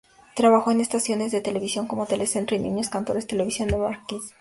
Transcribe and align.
Trabajó 0.35 0.71
en 0.71 0.81
estaciones 0.81 1.31
de 1.31 1.41
televisión 1.41 1.85
como 1.85 2.07
Telecentro 2.07 2.57
y 2.57 2.59
Niños 2.59 2.89
Cantores 2.89 3.27
Televisión 3.27 3.69
de 3.69 3.77
Barquisimeto. 3.77 4.33